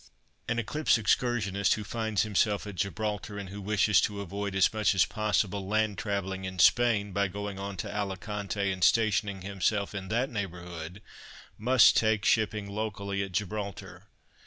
An 0.47 0.57
Eclipse 0.57 0.97
excursionist 0.97 1.75
who 1.75 1.83
finds 1.83 2.23
himself 2.23 2.65
at 2.65 2.73
Gibraltar, 2.73 3.37
and 3.37 3.49
who 3.49 3.61
wishes 3.61 4.01
to 4.01 4.19
avoid 4.21 4.55
as 4.55 4.73
much 4.73 4.95
as 4.95 5.05
possible 5.05 5.67
land 5.67 5.99
travelling 5.99 6.43
in 6.43 6.57
Spain 6.57 7.11
by 7.11 7.27
going 7.27 7.59
on 7.59 7.77
to 7.77 7.95
Alicante 7.95 8.71
and 8.71 8.83
stationing 8.83 9.43
himself 9.43 9.93
in 9.93 10.07
that 10.07 10.31
neighbourhood, 10.31 11.03
must 11.55 11.95
take 11.95 12.25
shipping 12.25 12.65
locally 12.67 13.21
at 13.21 13.31
Gibraltar. 13.31 14.07